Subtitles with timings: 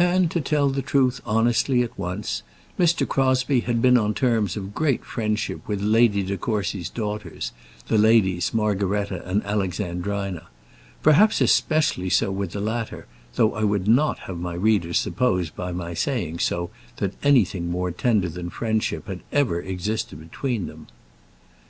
[0.00, 2.42] And, to tell the truth honestly at once,
[2.76, 3.06] Mr.
[3.06, 7.52] Crosbie had been on terms of great friendship with Lady De Courcy's daughters,
[7.86, 10.48] the Ladies Margaretta and Alexandrina
[11.00, 13.06] perhaps especially so with the latter,
[13.36, 17.92] though I would not have my readers suppose by my saying so that anything more
[17.92, 20.88] tender than friendship had ever existed between them.